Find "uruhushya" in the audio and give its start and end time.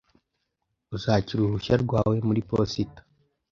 1.41-1.75